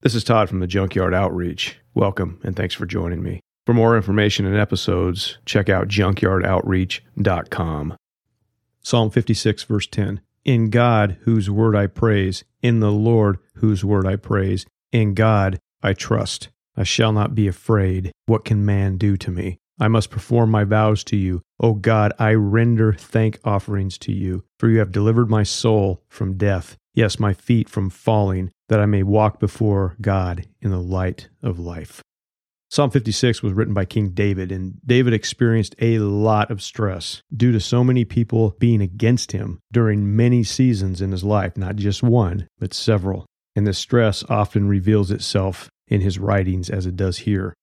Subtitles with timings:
[0.00, 1.80] This is Todd from the Junkyard Outreach.
[1.92, 3.40] Welcome and thanks for joining me.
[3.66, 7.96] For more information and episodes, check out junkyardoutreach.com.
[8.80, 10.20] Psalm 56, verse 10.
[10.44, 15.58] In God, whose word I praise, in the Lord, whose word I praise, in God
[15.82, 16.50] I trust.
[16.76, 18.12] I shall not be afraid.
[18.26, 19.58] What can man do to me?
[19.80, 21.42] I must perform my vows to you.
[21.58, 26.36] O God, I render thank offerings to you, for you have delivered my soul from
[26.36, 31.28] death, yes, my feet from falling, that I may walk before God in the light
[31.44, 32.02] of life.
[32.70, 37.52] Psalm 56 was written by King David, and David experienced a lot of stress due
[37.52, 42.02] to so many people being against him during many seasons in his life, not just
[42.02, 43.26] one, but several.
[43.54, 47.54] And this stress often reveals itself in his writings as it does here.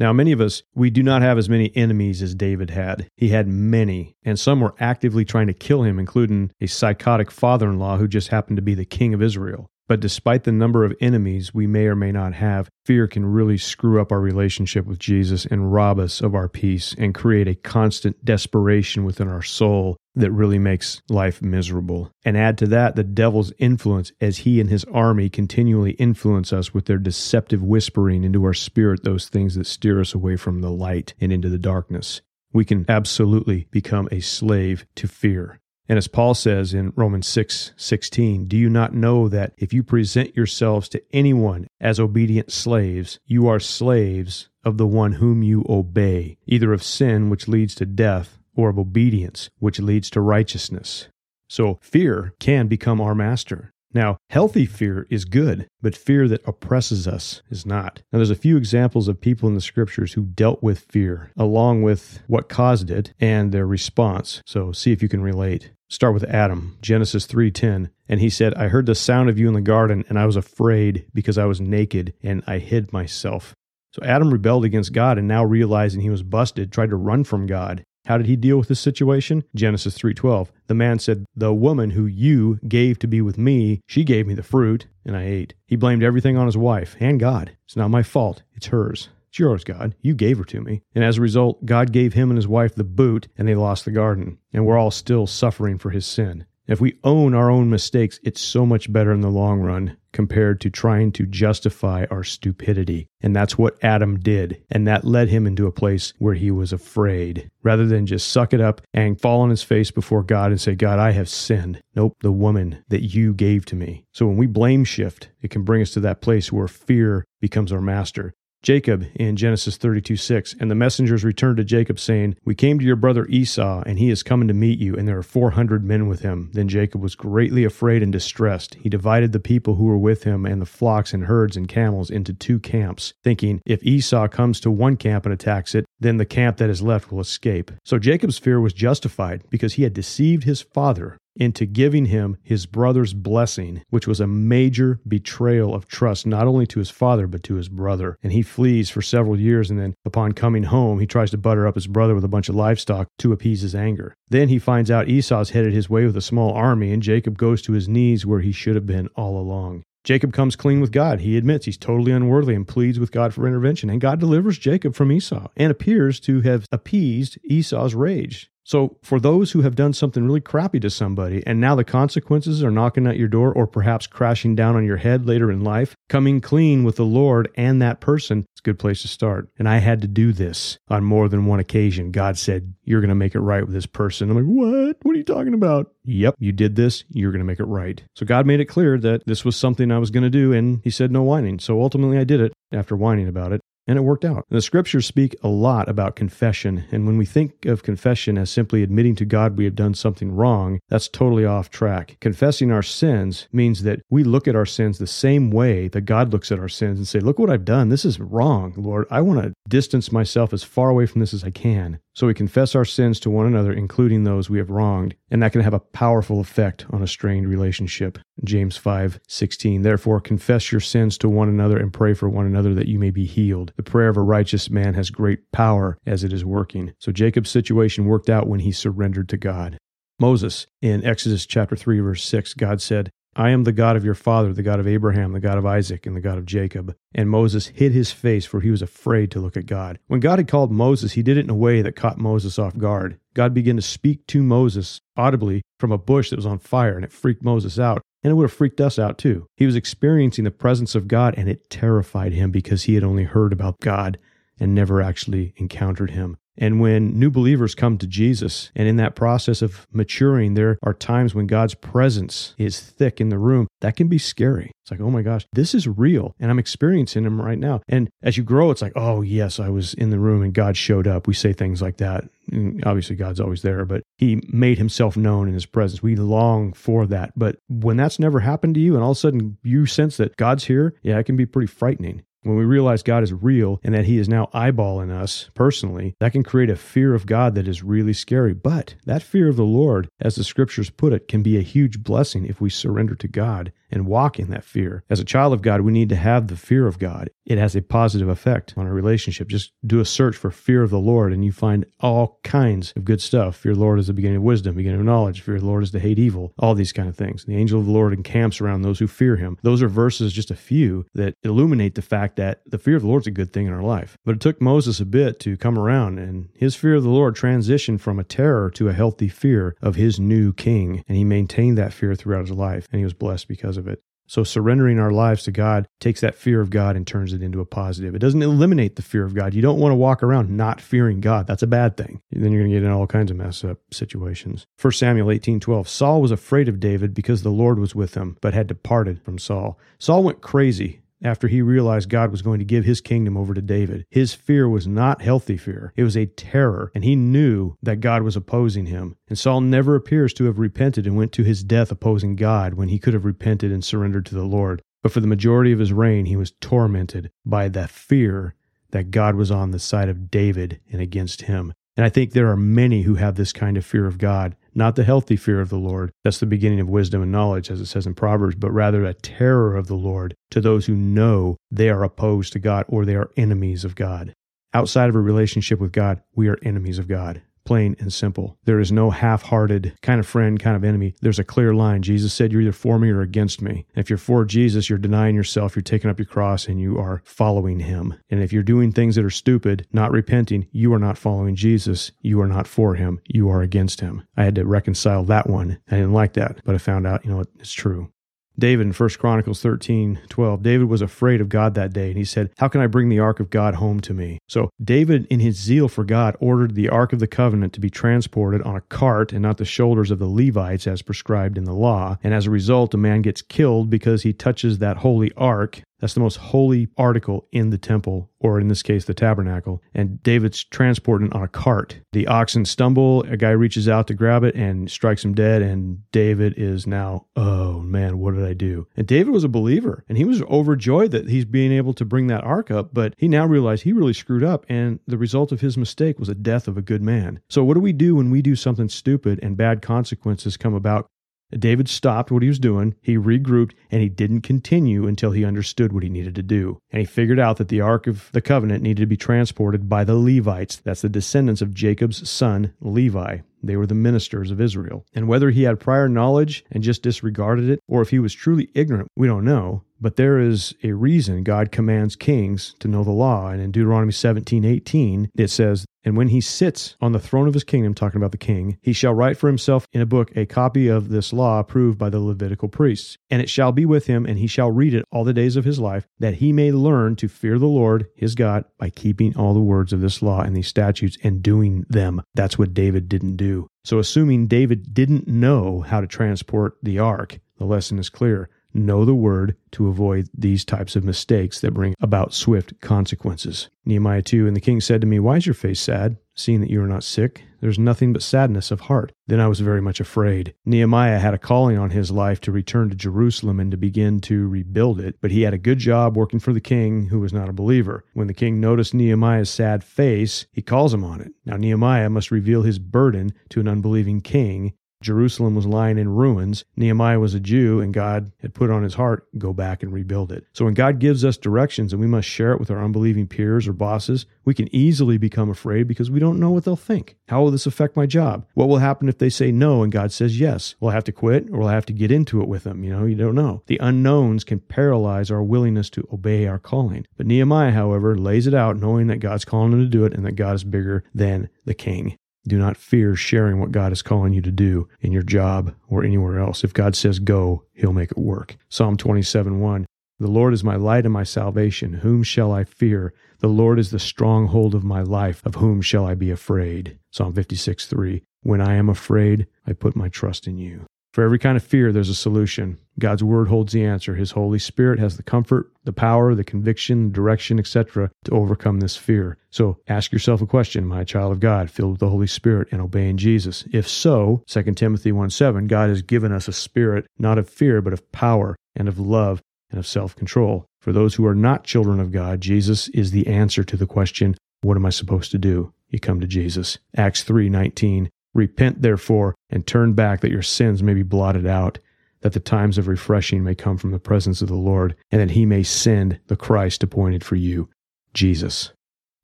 [0.00, 3.06] Now, many of us, we do not have as many enemies as David had.
[3.18, 7.68] He had many, and some were actively trying to kill him, including a psychotic father
[7.68, 9.68] in law who just happened to be the king of Israel.
[9.88, 13.58] But despite the number of enemies we may or may not have, fear can really
[13.58, 17.54] screw up our relationship with Jesus and rob us of our peace and create a
[17.54, 22.10] constant desperation within our soul that really makes life miserable.
[22.24, 26.74] And add to that the devil's influence as he and his army continually influence us
[26.74, 30.70] with their deceptive whispering into our spirit those things that steer us away from the
[30.70, 32.20] light and into the darkness.
[32.52, 35.60] We can absolutely become a slave to fear.
[35.88, 39.82] And as Paul says in Romans 6 16, do you not know that if you
[39.82, 45.64] present yourselves to anyone as obedient slaves, you are slaves of the one whom you
[45.68, 51.08] obey, either of sin, which leads to death, or of obedience, which leads to righteousness?
[51.48, 53.72] So fear can become our master.
[53.92, 58.02] Now, healthy fear is good, but fear that oppresses us is not.
[58.12, 61.82] Now, there's a few examples of people in the scriptures who dealt with fear, along
[61.82, 64.42] with what caused it and their response.
[64.46, 65.72] So, see if you can relate.
[65.88, 69.54] Start with Adam, Genesis 3:10, and he said, "I heard the sound of you in
[69.54, 73.56] the garden, and I was afraid because I was naked, and I hid myself."
[73.92, 77.48] So Adam rebelled against God and now realizing he was busted, tried to run from
[77.48, 77.82] God.
[78.10, 79.44] How did he deal with this situation?
[79.54, 80.50] Genesis 3:12.
[80.66, 84.34] The man said, "The woman who you gave to be with me, she gave me
[84.34, 87.52] the fruit, and I ate." He blamed everything on his wife and God.
[87.64, 89.10] It's not my fault, it's hers.
[89.28, 89.94] It's yours, God.
[90.02, 90.82] You gave her to me.
[90.92, 93.84] And as a result, God gave him and his wife the boot, and they lost
[93.84, 94.38] the garden.
[94.52, 96.46] And we're all still suffering for his sin.
[96.70, 100.60] If we own our own mistakes, it's so much better in the long run compared
[100.60, 103.08] to trying to justify our stupidity.
[103.20, 104.62] And that's what Adam did.
[104.70, 107.50] And that led him into a place where he was afraid.
[107.64, 110.76] Rather than just suck it up and fall on his face before God and say,
[110.76, 111.80] God, I have sinned.
[111.96, 114.04] Nope, the woman that you gave to me.
[114.12, 117.72] So when we blame shift, it can bring us to that place where fear becomes
[117.72, 118.32] our master.
[118.62, 120.54] Jacob in Genesis 32 6.
[120.60, 124.10] And the messengers returned to Jacob, saying, We came to your brother Esau, and he
[124.10, 126.50] is coming to meet you, and there are 400 men with him.
[126.52, 128.74] Then Jacob was greatly afraid and distressed.
[128.74, 132.10] He divided the people who were with him and the flocks and herds and camels
[132.10, 136.26] into two camps, thinking, If Esau comes to one camp and attacks it, then the
[136.26, 137.70] camp that is left will escape.
[137.84, 142.66] So Jacob's fear was justified because he had deceived his father into giving him his
[142.66, 147.42] brother's blessing, which was a major betrayal of trust, not only to his father, but
[147.44, 148.18] to his brother.
[148.22, 151.66] And he flees for several years, and then upon coming home, he tries to butter
[151.66, 154.16] up his brother with a bunch of livestock to appease his anger.
[154.28, 157.62] Then he finds out Esau's headed his way with a small army, and Jacob goes
[157.62, 159.84] to his knees where he should have been all along.
[160.02, 161.20] Jacob comes clean with God.
[161.20, 163.90] He admits he's totally unworthy and pleads with God for intervention.
[163.90, 168.50] And God delivers Jacob from Esau and appears to have appeased Esau's rage.
[168.70, 172.62] So, for those who have done something really crappy to somebody and now the consequences
[172.62, 175.96] are knocking at your door or perhaps crashing down on your head later in life,
[176.08, 179.48] coming clean with the Lord and that person is a good place to start.
[179.58, 182.12] And I had to do this on more than one occasion.
[182.12, 184.30] God said, You're going to make it right with this person.
[184.30, 184.98] I'm like, What?
[185.02, 185.90] What are you talking about?
[186.04, 187.02] Yep, you did this.
[187.08, 188.00] You're going to make it right.
[188.14, 190.80] So, God made it clear that this was something I was going to do, and
[190.84, 191.58] He said, No whining.
[191.58, 193.60] So, ultimately, I did it after whining about it
[193.90, 194.46] and it worked out.
[194.50, 198.84] The scriptures speak a lot about confession, and when we think of confession as simply
[198.84, 202.16] admitting to God we have done something wrong, that's totally off track.
[202.20, 206.32] Confessing our sins means that we look at our sins the same way that God
[206.32, 207.88] looks at our sins and say, "Look what I've done.
[207.88, 209.06] This is wrong, Lord.
[209.10, 212.34] I want to distance myself as far away from this as I can." So we
[212.34, 215.72] confess our sins to one another, including those we have wronged, and that can have
[215.72, 218.18] a powerful effect on a strained relationship.
[218.44, 219.82] James 5:16.
[219.82, 223.10] Therefore confess your sins to one another and pray for one another that you may
[223.10, 223.72] be healed.
[223.80, 226.92] The prayer of a righteous man has great power as it is working.
[226.98, 229.78] So Jacob's situation worked out when he surrendered to God.
[230.18, 234.14] Moses in Exodus chapter 3 verse 6 God said, I am the God of your
[234.14, 236.94] father, the God of Abraham, the God of Isaac, and the God of Jacob.
[237.14, 239.98] And Moses hid his face, for he was afraid to look at God.
[240.08, 242.76] When God had called Moses, he did it in a way that caught Moses off
[242.76, 243.18] guard.
[243.32, 247.04] God began to speak to Moses audibly from a bush that was on fire, and
[247.04, 248.02] it freaked Moses out.
[248.22, 249.46] And it would have freaked us out too.
[249.56, 253.24] He was experiencing the presence of God and it terrified him because he had only
[253.24, 254.18] heard about God
[254.58, 256.36] and never actually encountered him.
[256.60, 260.92] And when new believers come to Jesus, and in that process of maturing, there are
[260.92, 263.66] times when God's presence is thick in the room.
[263.80, 264.70] That can be scary.
[264.82, 267.80] It's like, oh my gosh, this is real, and I'm experiencing Him right now.
[267.88, 270.76] And as you grow, it's like, oh yes, I was in the room and God
[270.76, 271.26] showed up.
[271.26, 272.24] We say things like that.
[272.52, 276.02] And obviously, God's always there, but He made Himself known in His presence.
[276.02, 277.32] We long for that.
[277.36, 280.36] But when that's never happened to you, and all of a sudden you sense that
[280.36, 282.22] God's here, yeah, it can be pretty frightening.
[282.42, 286.32] When we realize God is real and that He is now eyeballing us personally, that
[286.32, 288.54] can create a fear of God that is really scary.
[288.54, 292.02] But that fear of the Lord, as the scriptures put it, can be a huge
[292.02, 295.04] blessing if we surrender to God and walk in that fear.
[295.10, 297.30] As a child of God, we need to have the fear of God.
[297.44, 299.48] It has a positive effect on our relationship.
[299.48, 303.04] Just do a search for fear of the Lord and you find all kinds of
[303.04, 303.56] good stuff.
[303.56, 305.40] Fear Lord is the beginning of wisdom, beginning of knowledge.
[305.40, 307.44] Fear of the Lord is to hate evil, all these kind of things.
[307.44, 309.58] The angel of the Lord encamps around those who fear him.
[309.62, 313.08] Those are verses, just a few, that illuminate the fact that the fear of the
[313.08, 314.16] Lord is a good thing in our life.
[314.24, 317.34] But it took Moses a bit to come around, and his fear of the Lord
[317.34, 321.04] transitioned from a terror to a healthy fear of his new king.
[321.08, 324.00] And he maintained that fear throughout his life, and he was blessed because of it.
[324.30, 327.58] So surrendering our lives to God takes that fear of God and turns it into
[327.60, 328.14] a positive.
[328.14, 329.54] It doesn't eliminate the fear of God.
[329.54, 331.48] You don't want to walk around not fearing God.
[331.48, 332.22] That's a bad thing.
[332.30, 334.68] Then you're going to get in all kinds of mess up situations.
[334.80, 335.88] 1 Samuel 18 12.
[335.88, 339.36] Saul was afraid of David because the Lord was with him, but had departed from
[339.36, 339.80] Saul.
[339.98, 343.62] Saul went crazy after he realized God was going to give his kingdom over to
[343.62, 344.04] David.
[344.10, 348.22] His fear was not healthy fear, it was a terror, and he knew that God
[348.22, 349.16] was opposing him.
[349.28, 352.88] And Saul never appears to have repented and went to his death opposing God when
[352.88, 354.82] he could have repented and surrendered to the Lord.
[355.02, 358.54] But for the majority of his reign, he was tormented by the fear
[358.90, 361.72] that God was on the side of David and against him.
[361.96, 364.96] And I think there are many who have this kind of fear of God, not
[364.96, 366.12] the healthy fear of the Lord.
[366.24, 369.14] That's the beginning of wisdom and knowledge, as it says in Proverbs, but rather a
[369.14, 373.16] terror of the Lord to those who know they are opposed to God or they
[373.16, 374.34] are enemies of God.
[374.72, 378.58] Outside of a relationship with God, we are enemies of God plain and simple.
[378.64, 381.14] There is no half hearted kind of friend, kind of enemy.
[381.20, 382.02] There's a clear line.
[382.02, 383.86] Jesus said, You're either for me or against me.
[383.94, 387.22] If you're for Jesus, you're denying yourself, you're taking up your cross, and you are
[387.24, 388.14] following him.
[388.28, 392.10] And if you're doing things that are stupid, not repenting, you are not following Jesus.
[392.22, 393.20] You are not for him.
[393.28, 394.24] You are against him.
[394.36, 395.78] I had to reconcile that one.
[395.88, 398.10] I didn't like that, but I found out, you know, it's true.
[398.58, 402.24] David in 1 Chronicles 13, 12, David was afraid of God that day, and he
[402.24, 404.38] said, How can I bring the ark of God home to me?
[404.48, 407.90] So David, in his zeal for God, ordered the ark of the covenant to be
[407.90, 411.72] transported on a cart and not the shoulders of the Levites as prescribed in the
[411.72, 412.18] law.
[412.22, 416.14] And as a result, a man gets killed because he touches that holy ark that's
[416.14, 419.82] the most holy article in the temple, or in this case, the tabernacle.
[419.94, 422.00] And David's transporting on a cart.
[422.12, 423.22] The oxen stumble.
[423.24, 425.62] A guy reaches out to grab it and strikes him dead.
[425.62, 428.86] And David is now, oh man, what did I do?
[428.96, 432.26] And David was a believer and he was overjoyed that he's being able to bring
[432.28, 432.94] that ark up.
[432.94, 434.64] But he now realized he really screwed up.
[434.68, 437.40] And the result of his mistake was a death of a good man.
[437.48, 441.10] So, what do we do when we do something stupid and bad consequences come about
[441.58, 445.92] David stopped what he was doing, he regrouped, and he didn't continue until he understood
[445.92, 446.80] what he needed to do.
[446.92, 450.04] And he figured out that the Ark of the Covenant needed to be transported by
[450.04, 450.76] the Levites.
[450.76, 453.38] That's the descendants of Jacob's son, Levi.
[453.62, 455.04] They were the ministers of Israel.
[455.14, 458.70] And whether he had prior knowledge and just disregarded it, or if he was truly
[458.74, 459.82] ignorant, we don't know.
[460.00, 463.48] But there is a reason God commands kings to know the law.
[463.48, 467.54] And in Deuteronomy 17 18, it says, And when he sits on the throne of
[467.54, 470.46] his kingdom, talking about the king, he shall write for himself in a book a
[470.46, 473.18] copy of this law approved by the Levitical priests.
[473.28, 475.64] And it shall be with him, and he shall read it all the days of
[475.64, 479.52] his life, that he may learn to fear the Lord his God by keeping all
[479.52, 482.22] the words of this law and these statutes and doing them.
[482.34, 483.68] That's what David didn't do.
[483.84, 489.04] So, assuming David didn't know how to transport the ark, the lesson is clear know
[489.04, 493.68] the word to avoid these types of mistakes that bring about swift consequences.
[493.84, 496.70] Nehemiah 2 And the king said to me, Why is your face sad, seeing that
[496.70, 497.44] you are not sick?
[497.60, 499.12] There's nothing but sadness of heart.
[499.26, 500.54] Then I was very much afraid.
[500.64, 504.48] Nehemiah had a calling on his life to return to Jerusalem and to begin to
[504.48, 507.48] rebuild it, but he had a good job working for the king who was not
[507.48, 508.04] a believer.
[508.14, 511.32] When the king noticed Nehemiah's sad face, he calls him on it.
[511.44, 516.64] Now, Nehemiah must reveal his burden to an unbelieving king Jerusalem was lying in ruins.
[516.76, 520.30] Nehemiah was a Jew, and God had put on his heart, go back and rebuild
[520.30, 520.44] it.
[520.52, 523.66] So when God gives us directions and we must share it with our unbelieving peers
[523.66, 527.16] or bosses, we can easily become afraid because we don't know what they'll think.
[527.28, 528.46] How will this affect my job?
[528.54, 530.74] What will happen if they say no and God says yes?
[530.80, 532.84] Will I have to quit or will I have to get into it with them?
[532.84, 533.62] You know, you don't know.
[533.66, 537.06] The unknowns can paralyze our willingness to obey our calling.
[537.16, 540.26] But Nehemiah, however, lays it out knowing that God's calling him to do it and
[540.26, 542.16] that God is bigger than the king.
[542.50, 546.02] Do not fear sharing what God is calling you to do in your job or
[546.02, 546.64] anywhere else.
[546.64, 548.56] If God says go, he'll make it work.
[548.68, 549.86] Psalm 27 1.
[550.18, 551.92] The Lord is my light and my salvation.
[551.92, 553.14] Whom shall I fear?
[553.38, 555.46] The Lord is the stronghold of my life.
[555.46, 556.98] Of whom shall I be afraid?
[557.12, 558.20] Psalm 56 3.
[558.42, 560.86] When I am afraid, I put my trust in you.
[561.12, 562.78] For every kind of fear, there's a solution.
[563.00, 564.14] God's word holds the answer.
[564.14, 568.78] His Holy Spirit has the comfort, the power, the conviction, the direction, etc., to overcome
[568.78, 569.36] this fear.
[569.50, 572.80] So ask yourself a question my child of God, filled with the Holy Spirit and
[572.80, 573.64] obeying Jesus?
[573.72, 577.82] If so, 2 Timothy 1 7, God has given us a spirit not of fear,
[577.82, 580.66] but of power and of love and of self control.
[580.80, 584.36] For those who are not children of God, Jesus is the answer to the question,
[584.62, 585.72] What am I supposed to do?
[585.88, 586.78] You come to Jesus.
[586.96, 588.10] Acts 3 19.
[588.34, 591.78] Repent, therefore, and turn back that your sins may be blotted out,
[592.20, 595.32] that the times of refreshing may come from the presence of the Lord, and that
[595.32, 597.68] he may send the Christ appointed for you,
[598.14, 598.72] Jesus.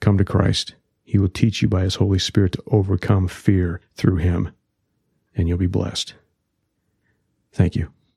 [0.00, 0.74] Come to Christ.
[1.04, 4.50] He will teach you by his Holy Spirit to overcome fear through him,
[5.34, 6.14] and you'll be blessed.
[7.52, 7.92] Thank you.